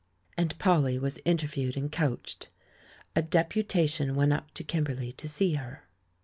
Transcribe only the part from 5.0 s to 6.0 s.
to see her.